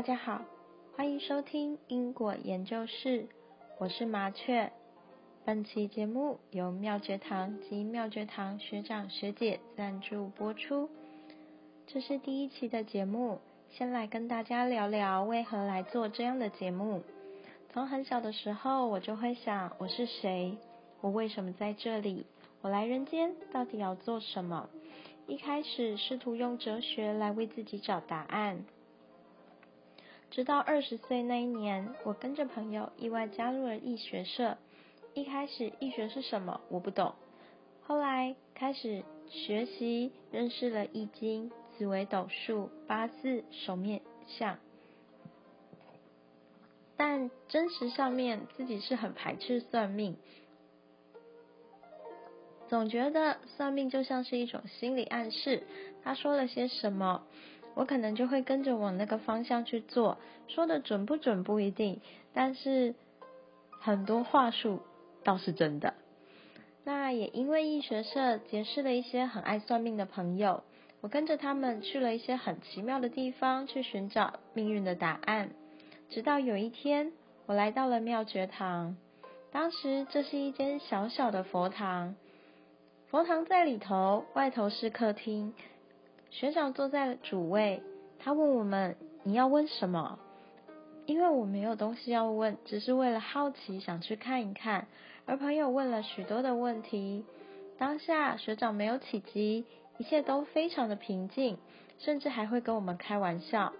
[0.00, 0.40] 大家好，
[0.96, 3.28] 欢迎收听因果研究室，
[3.76, 4.72] 我是麻雀。
[5.44, 10.88] 本期节目由妙觉堂及妙觉堂学长学姐赞助播出。
[11.86, 17.02] 这是第一期的节目，先来跟大家聊聊为何来做这样的节目。
[17.70, 20.56] 从很小的时候，我就会想，我是谁？
[21.02, 22.24] 我为什么在这里？
[22.62, 24.70] 我来人间到底要做什么？
[25.26, 28.64] 一开始试图用哲学来为自己找答案。
[30.30, 34.56] 直到二十岁那一年，我跟着朋友意外加入了易学社。
[35.12, 37.14] 一开始易学是什么我不懂，
[37.82, 44.56] 后来开始学习，认识了易经、紫微斗数、八字、手面相。
[46.96, 50.16] 但真实上面自己是很排斥算命，
[52.68, 55.64] 总觉得算命就像是一种心理暗示，
[56.04, 57.26] 他说了些什么。
[57.80, 62.02] 我可能就会跟着往那个方向去做，说的准不准不一定，
[62.34, 62.94] 但是
[63.70, 64.82] 很多话术
[65.24, 65.94] 倒是真的。
[66.84, 70.62] 那也因为易学社结识了一些很爱算命的朋友，
[71.00, 75.48] 我跟着他们去了一些很奇妙的地方去寻找命运的答案。
[76.10, 77.12] 直到有一天，
[77.46, 78.98] 我来到了妙觉堂，
[79.52, 82.14] 当时这是一间小小的佛堂，
[83.08, 85.54] 佛堂在里头，外头是客厅。
[86.30, 87.82] 学长坐在主位，
[88.20, 90.18] 他问我们：“你要问什么？”
[91.06, 94.86] 因为我没有东西要问，只是为了好奇想去看一看。
[95.26, 97.24] 而朋友问了许多的问题，
[97.78, 99.64] 当下学长没有起急，
[99.98, 101.58] 一切都非常的平静，
[101.98, 103.72] 甚至还会跟我们开玩笑。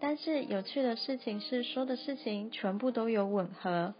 [0.00, 3.94] 但是有趣的事情是，说的事情全部都有吻合。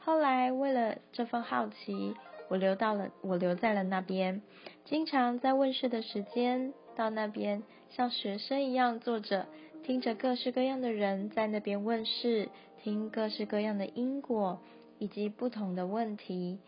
[0.00, 2.16] 后来为了这份好奇。
[2.48, 4.42] 我留到了，我留在了那边，
[4.84, 9.46] 经常在问世的时间到那边，像学生一样坐着，
[9.84, 12.48] 听着各式各样的人在那边问世，
[12.82, 14.60] 听各式各样的因果
[14.98, 16.58] 以及不同的问题。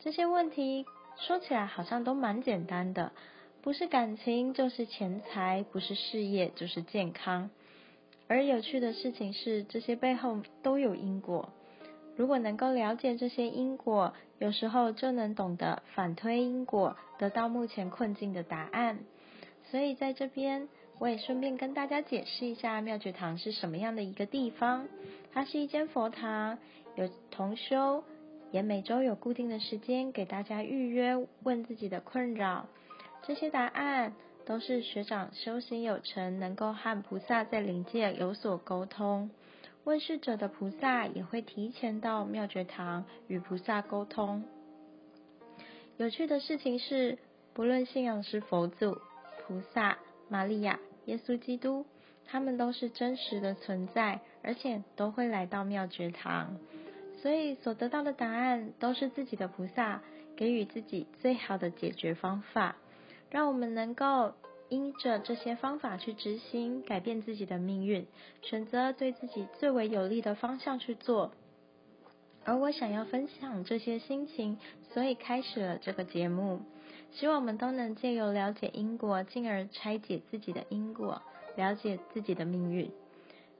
[0.00, 0.84] 这些问题
[1.16, 3.12] 说起来好像都蛮简单的，
[3.62, 7.50] 不是感情就是钱财，不是事业就是健康。
[8.28, 11.50] 而有趣的事情是，这些背后都有因果。
[12.16, 18.98] 如果能够了解这些因果，有时候就能懂得反推因果，得到目前困境的答案。
[19.70, 24.88] 所以在这边，我也顺便跟大家解释一下妙觉堂是什么样的一个地方。
[25.32, 26.58] 它是一间佛堂，
[26.96, 28.02] 有同修，
[28.50, 32.66] 也每周有固定的时间给大家预约问自己的困扰。
[33.24, 34.12] 这些答案
[34.44, 39.30] 都是学长修行有成，能够和菩萨在灵界有所沟通。
[39.84, 44.44] 问世者的菩萨也会提前到妙觉堂与菩萨沟通。
[45.96, 47.18] 有趣的事情是，
[47.52, 48.98] 不论信仰是佛祖、
[49.46, 49.98] 菩萨、
[50.28, 51.84] 玛利亚、耶稣基督，
[52.24, 56.56] 他们都是真实的存在，而且都会来到妙觉堂，
[57.20, 60.00] 所以所得到的答案都是自己的菩萨
[60.36, 62.76] 给予自己最好的解决方法，
[63.30, 64.34] 让我们能够。
[64.72, 68.06] 因着这些方法去执行，改变自己的命运，
[68.40, 71.32] 选择对自己最为有利的方向去做。
[72.42, 74.56] 而我想要分享这些心情，
[74.94, 76.62] 所以开始了这个节目。
[77.10, 81.20] 希望我们都能借由了解因果，进而拆解自己的因果，
[81.54, 82.90] 了解自己的命运。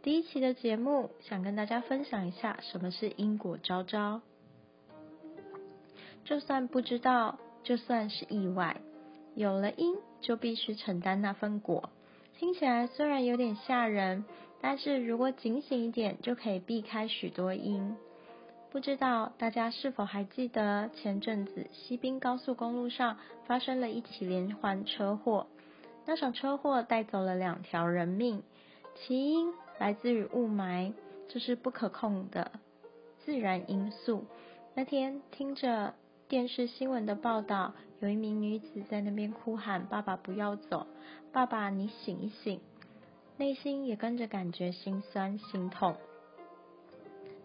[0.03, 4.23] 第一期的节目，想跟大家分享一下什么是因果昭昭。
[6.25, 8.81] 就算不知道，就算是意外。
[9.35, 11.91] 有了因，就必须承担那份果。
[12.39, 14.25] 听起来虽然有点吓人，
[14.61, 17.97] 但是如果警醒一点，就可以避开许多因。
[18.71, 25.47] 不知道大家是否还记得前阵子西滨高速公路上发生了一起连环车祸？
[26.05, 28.43] 那场车祸带走了两条人命，
[28.95, 30.93] 起因来自于雾霾，
[31.29, 32.53] 这是不可控的
[33.25, 34.25] 自然因素。
[34.75, 35.95] 那天听着。
[36.29, 40.89] 电视新闻的报道，有一名女子在那边哭喊：“爸爸不要走，
[41.33, 42.61] 爸爸你醒一醒！”
[43.39, 45.95] 内心也跟着感觉心酸心痛。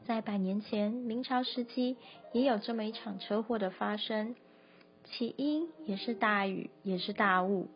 [0.08, 1.96] 在百年前，明朝时期
[2.34, 4.36] 也有这么一场车祸的发生，
[5.04, 7.68] 起因也是大雨，也是大雾。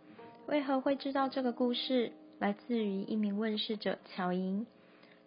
[0.48, 2.12] 为何会知道这个故事？
[2.40, 4.66] 来自于一名问世者乔莹，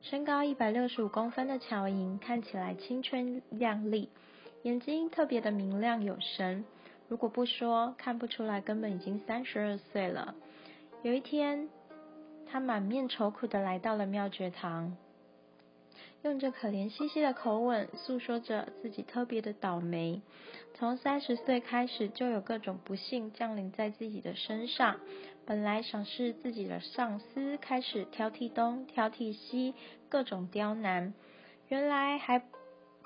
[0.03, 4.09] 身高一百六十五公分的乔莹看起来青春靓丽。
[4.65, 6.65] 眼睛特别的明亮有神，
[7.09, 10.35] 如果不说，看不出来根本已经三十二岁了。
[11.03, 11.69] 有一天，
[12.47, 14.97] 他满面愁苦的来到了妙觉堂。
[16.23, 20.23] 用着可怜兮兮的口吻诉说着自己特别的倒霉。
[20.73, 24.97] 从三十岁开始，就有各种不幸降临在自己的身上。
[25.45, 29.75] 本来赏识自己的上司开始挑剔东挑剔西，
[30.09, 31.13] 各种刁难。
[31.69, 32.43] 原来还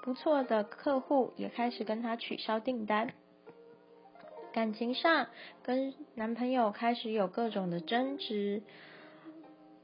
[0.04, 3.12] 不错的客户也开始跟他取消订单。
[4.52, 5.26] 感情上，
[5.62, 8.62] 跟男朋友开始有各种的争执。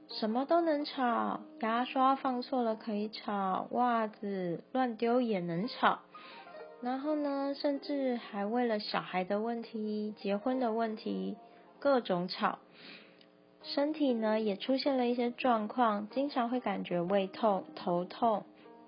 [0.08, 6.00] 什么都能吵，牙刷放错了可以吵，袜子乱丢也能吵。
[6.82, 11.36] 然后呢，甚至还为了小孩的问题、结婚的问题，
[11.78, 12.58] 各种吵。
[13.62, 18.44] 身体呢也出现了一些状况，经常会感觉胃痛、头痛、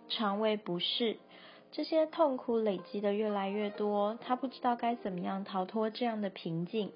[0.09, 1.17] 肠胃不适。
[1.77, 6.91] 这些痛苦累积的越来越多，他不知道该怎么样逃脱这样的瓶颈。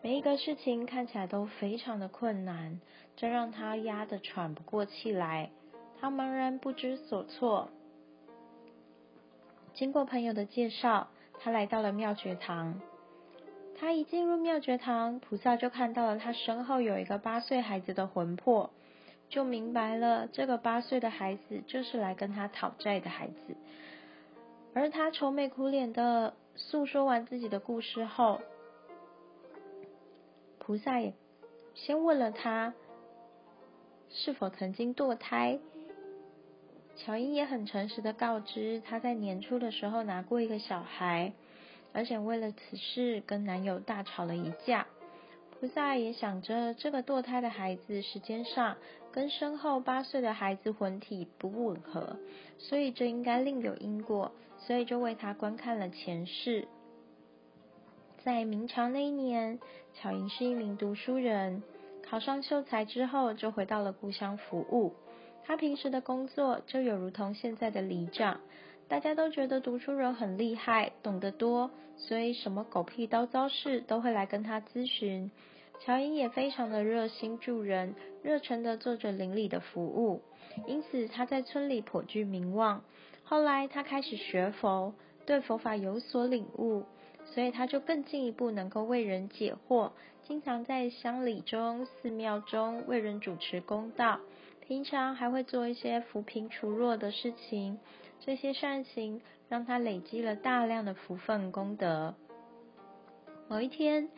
[0.00, 2.80] 每一个事情看起来都非常的困难。
[3.16, 5.50] 这让他压得喘不过气来，
[6.00, 7.68] 他茫然不知所措。
[9.74, 12.80] 经过朋友的介绍，他来到了妙觉堂。
[13.78, 18.70] 他一进入妙觉堂，菩萨就看到了他身后有一个八岁孩子的魂魄，
[19.28, 23.54] 就明白了这个八岁的孩子就是来跟他讨债的孩子。
[24.74, 28.40] 而他愁眉苦脸的诉说完自己的故事后，
[30.58, 31.14] 菩萨也
[31.74, 32.74] 先问了他。
[34.10, 35.58] 是否曾经堕胎？
[36.96, 41.32] 乔英也很诚实的告知，她在年初的时候拿过一个小孩，
[41.92, 44.86] 而且为了此事跟男友大吵了一架。
[45.58, 48.76] 菩萨也想着这个堕胎的孩子时间上
[49.10, 52.16] 跟身后八岁的孩子魂体不吻合，
[52.58, 54.30] 所以这应该另有因果，
[54.66, 56.66] 所以就为他观看了前世。
[58.24, 59.58] 在明朝那一年，
[59.94, 61.62] 巧英是一名读书人。
[62.02, 64.94] 考上秀才之后，就回到了故乡服务。
[65.44, 68.40] 他平时的工作就有如同现在的里长，
[68.88, 75.30] 大家都觉得读书人很厉害，懂得多，所以什么狗屁叨糟事都会来跟他咨询。
[75.80, 80.22] 乔英也非常的热心助人，热忱的做着邻里的服务，
[80.66, 82.82] 因此他在村里颇具名望。
[83.24, 84.94] 后来他开始学佛，
[85.26, 86.84] 对佛法有所领悟，
[87.24, 89.90] 所以他就更进一步能够为人解惑。
[90.22, 94.20] 经常在乡里中、寺庙中为人主持公道，
[94.66, 97.78] 平常还会做一些扶贫除弱的事情。
[98.20, 102.14] 这些善行让他累积了大量的福分功德。
[103.48, 104.08] 某一天，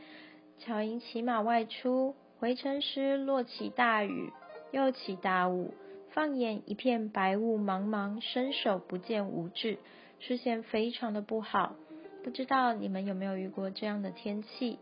[0.58, 4.32] 乔英骑马外出，回程时落起大雨，
[4.70, 5.74] 又起大雾，
[6.16, 9.76] 放眼一片白雾茫茫，伸手不见五指，
[10.18, 11.76] 视线非常的不好。
[12.24, 14.78] 不知道你们有没有遇过这样的天气？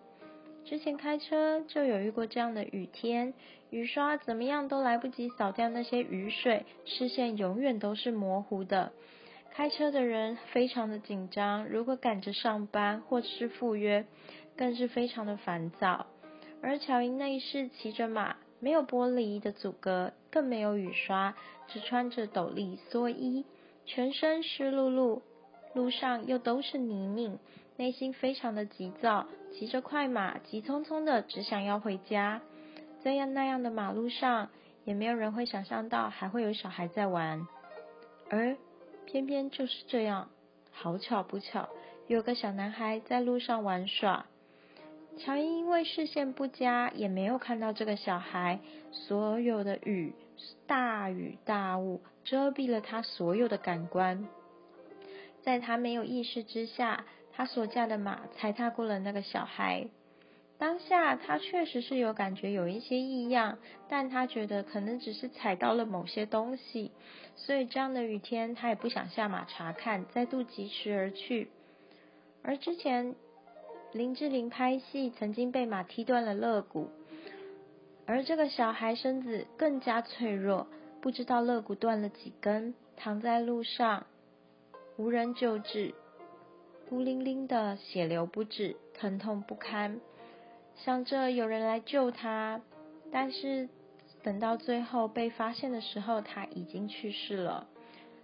[0.64, 3.34] 之前开车就有遇过这样的雨天，
[3.70, 8.92] 雨刷怎么样都来不及扫掉那些雨水，视线永远都是模糊的。
[9.50, 14.06] 开车的人非常的紧张，如果赶着上班或者是赴约，
[14.56, 16.06] 更是非常的烦躁。
[16.62, 21.36] 而乔英内饰骑着马，没有玻璃的阻隔，更没有雨刷，
[21.68, 23.46] 只穿着斗笠蓑衣，
[23.86, 25.22] 全身湿漉漉，
[25.74, 27.38] 路上又都是泥泞。
[27.76, 32.40] 内心非常的急躁，骑着快马，急匆匆的只想要回家。
[33.04, 34.50] 这样那样的马路上，
[34.84, 37.46] 也没有人会想象到还会有小孩在玩，
[38.28, 38.56] 而
[39.06, 40.30] 偏偏就是这样，
[40.72, 41.68] 好巧不巧，
[42.08, 44.26] 有个小男孩在路上玩耍。
[45.18, 48.60] 乔伊因为视线不佳，也没有看到这个小孩。
[48.90, 50.12] 所有的雨，
[50.66, 54.26] 大雨大雾，遮蔽了他所有的感官，
[55.42, 57.04] 在他没有意识之下。
[57.36, 59.88] 他所驾的马踩踏过了那个小孩，
[60.56, 66.92] 当下他确实是有感觉有一些异样，但他觉得可能只是踩到了某些东西，
[67.34, 71.50] 所以这样的雨天他也不想下马查看，再度疾驰而去。
[72.44, 73.16] 而之前
[73.94, 76.90] 林志玲拍戏曾经被马踢断了肋骨，
[78.06, 80.66] 而这个小孩身子更加脆弱，
[81.00, 84.06] 不知道肋骨断了几根，躺在路上
[84.96, 85.94] 无人救治。
[86.88, 90.00] 孤零零的，血流不止，疼痛不堪，
[90.74, 92.60] 想着有人来救他，
[93.12, 93.68] 但是
[94.24, 97.68] 等到最后被发现的时候，他已经去世了。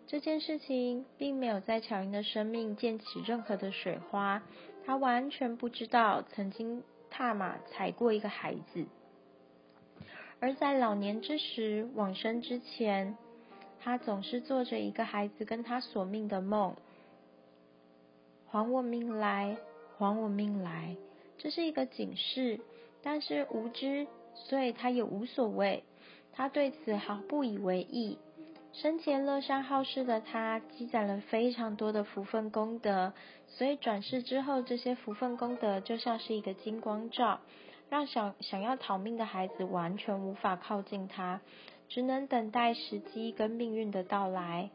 [0.09, 4.43] 这件事情并没有在巧英的生命溅起任何的水花，
[4.91, 8.87] 他完全不知道曾经踏马踩过一个孩子，
[10.41, 13.17] 而在老年之时往生之前，
[13.79, 16.75] 他总是做着一个孩子跟他索命的梦。
[18.49, 19.59] 还我命来，
[19.97, 20.97] 还我命来，
[21.39, 22.59] 这是一个警示。
[23.01, 25.85] 但是无知，所以他也无所谓。
[26.33, 28.19] 他对此毫不以为意。
[28.73, 33.13] 生前乐善好施的他，积攒了非常多的福分功德，
[33.49, 37.41] 所以转世之后，这些福分功德就像是一个金光罩，
[37.89, 41.41] 让想想要逃命的孩子完全无法靠近他，
[41.89, 44.71] 只能等待时机跟命运的到来。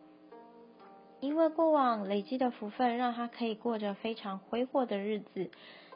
[1.21, 5.49] 因为过往累积的福分，让他可以过着非常挥霍的日子，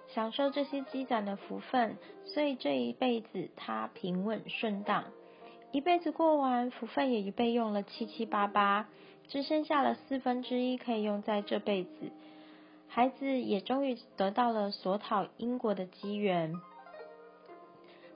[0.08, 5.03] 享受这些积攒的福分，所以这一辈子他平稳顺当。
[5.71, 8.88] 一辈子过完，福分也被用了七七八八，
[9.27, 11.89] 只剩下了四分之一可以用在这辈子。
[12.88, 16.55] 孩子也终于得到了所讨因果的机缘。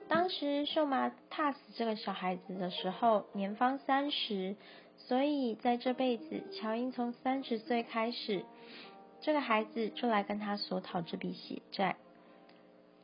[0.08, 4.56] 当时秀麻踏死这个小孩子的时候，年方三十，
[4.98, 8.44] 所以在这辈子，乔英从三十岁开始，
[9.20, 11.96] 这个孩子就来跟他索讨这笔血债。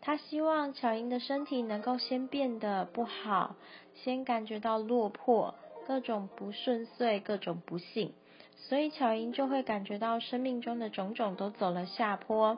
[0.03, 3.57] 他希望巧英的身体能够先变得不好，
[3.95, 5.55] 先感觉到落魄，
[5.87, 8.13] 各种不顺遂，各种不幸，
[8.57, 12.57] 所以巧英就会感觉到生命中的种种都走了下坡，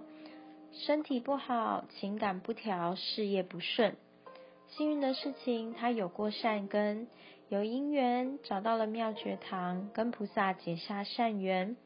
[0.73, 3.97] 身体不好，情感不调，事业不顺。
[4.69, 7.09] 幸运的事情，他有过善根，
[7.49, 11.77] 有因缘找到了妙觉堂，跟菩萨结下善缘，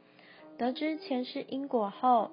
[0.58, 2.30] 得知前世因果后。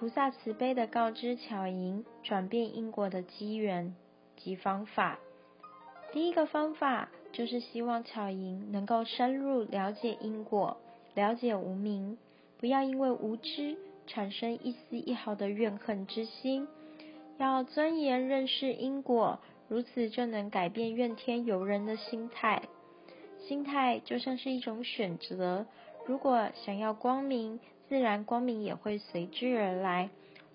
[0.00, 3.94] 菩萨慈悲的告知巧莹转变因果的机缘
[4.34, 5.18] 及方法。
[6.10, 10.78] 第一个方法就是希望巧莹能够深入了解因果，
[11.12, 12.16] 了解无名，
[12.56, 13.76] 不要因为无知
[14.06, 16.66] 产生一丝一毫的怨恨之心，
[17.36, 19.38] 要钻研认识因果，
[19.68, 22.62] 如此就能改变怨天尤人的心态。
[23.46, 25.66] 心态就像是一种选择，
[26.06, 27.60] 如果想要光明。
[27.90, 30.10] 自然光明也会随之而来。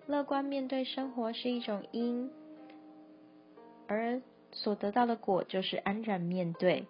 [0.07, 2.31] 乐观面对生活是一种因，
[3.87, 4.21] 而
[4.53, 6.85] 所得到的果就是安然面对。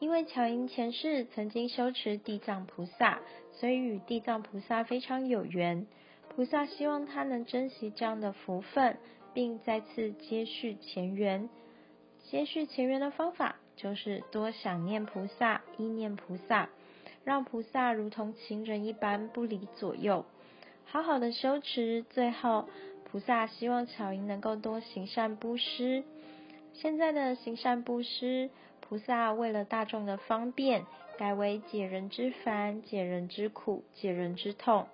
[0.00, 3.20] 因为巧英前世曾经修持地藏菩萨，
[3.52, 5.86] 所以与地藏菩萨非常有缘。
[6.34, 8.98] 菩萨希望他能珍惜这样的福分，
[9.32, 11.48] 并再次接续前缘。
[12.24, 16.70] 接续前缘的方法就是多想念菩萨，意念菩萨。
[17.26, 20.24] 让菩萨如同情人一般不离左右，
[20.84, 22.04] 好好的修持。
[22.08, 22.68] 最后，
[23.02, 26.04] 菩萨希望巧莹能够多行善布施。
[26.72, 30.86] 现在的行善布施，菩萨为了大众的方便，
[31.18, 34.86] 改为解人之烦、解人之苦、解人之痛。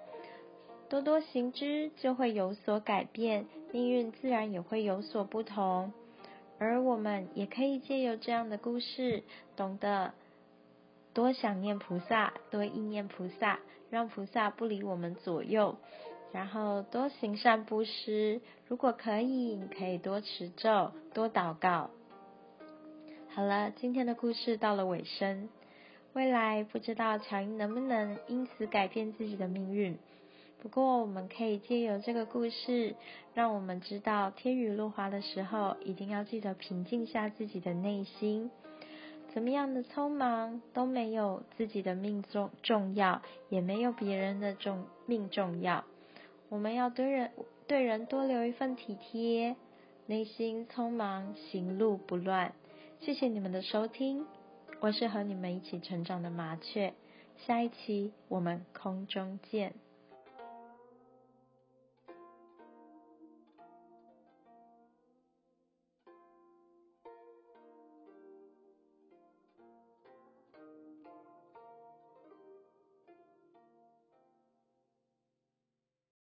[0.88, 5.92] 多多行之，就会有所改变，命运自然也会有所不同。
[6.58, 9.22] 而我们也可以借由这样的故事，
[9.54, 10.14] 懂得。
[11.14, 13.58] 多想念菩萨，多意念菩萨，
[13.90, 15.76] 让菩萨不离我们左右。
[16.32, 21.90] 然后多行善布施，如果可以，你可以多持咒，多祷告。
[23.28, 25.48] 好了，今天的故事到了尾声。
[26.14, 29.98] 未来不知道乔英能不能因此改变自己的命运。
[30.62, 32.94] 不过我们可以借由这个故事，
[33.34, 38.50] 让我们知道天雨路滑的时候，一定要记得平静下自己的内心。
[39.34, 45.84] 怎么样的匆忙都没有自己的命重重要，也没有别人的重命重要。
[46.50, 47.32] 我们要对人
[47.66, 49.56] 对人多留一份体贴，
[50.06, 52.52] 内心匆忙，行路不乱。
[53.00, 54.26] 谢谢你们的收听，
[54.80, 56.92] 我是和你们一起成长的麻雀。
[57.46, 59.72] 下一期我们空中见。